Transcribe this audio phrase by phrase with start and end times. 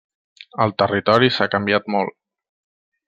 [0.65, 2.19] El territori s'ha canviat molt.